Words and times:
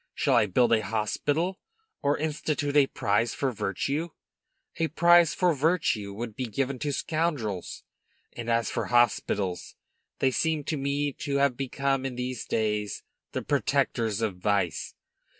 Shall 0.15 0.33
I 0.33 0.47
build 0.47 0.73
a 0.73 0.81
hospital, 0.83 1.59
or 2.01 2.17
institute 2.17 2.75
a 2.75 2.87
prize 2.87 3.35
for 3.35 3.51
virtue? 3.51 4.09
A 4.77 4.87
prize 4.87 5.35
for 5.35 5.53
virtue 5.53 6.11
would 6.11 6.35
be 6.35 6.47
given 6.47 6.79
to 6.79 6.91
scoundrels; 6.91 7.83
and 8.33 8.49
as 8.49 8.71
for 8.71 8.85
hospitals, 8.85 9.75
they 10.17 10.31
seem 10.31 10.63
to 10.63 10.75
me 10.77 11.13
to 11.19 11.35
have 11.35 11.55
become 11.55 12.03
in 12.03 12.15
these 12.15 12.45
days 12.45 13.03
the 13.33 13.43
protectors 13.43 14.21
of 14.21 14.37
vice. 14.37 14.95